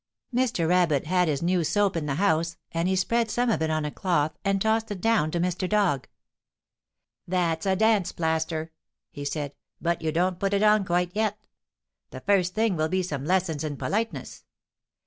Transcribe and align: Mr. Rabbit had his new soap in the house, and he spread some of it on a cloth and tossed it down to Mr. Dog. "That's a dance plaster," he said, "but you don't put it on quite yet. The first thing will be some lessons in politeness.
Mr. 0.33 0.67
Rabbit 0.67 1.05
had 1.05 1.27
his 1.27 1.43
new 1.43 1.63
soap 1.63 1.95
in 1.95 2.07
the 2.07 2.15
house, 2.15 2.57
and 2.71 2.87
he 2.87 2.95
spread 2.95 3.29
some 3.29 3.51
of 3.51 3.61
it 3.61 3.69
on 3.69 3.85
a 3.85 3.91
cloth 3.91 4.35
and 4.43 4.59
tossed 4.59 4.89
it 4.89 4.99
down 4.99 5.29
to 5.29 5.39
Mr. 5.39 5.69
Dog. 5.69 6.07
"That's 7.27 7.67
a 7.67 7.75
dance 7.75 8.11
plaster," 8.11 8.71
he 9.11 9.23
said, 9.23 9.53
"but 9.79 10.01
you 10.01 10.11
don't 10.11 10.39
put 10.39 10.55
it 10.55 10.63
on 10.63 10.85
quite 10.85 11.11
yet. 11.13 11.45
The 12.09 12.21
first 12.21 12.55
thing 12.55 12.75
will 12.75 12.89
be 12.89 13.03
some 13.03 13.25
lessons 13.25 13.63
in 13.63 13.77
politeness. 13.77 14.43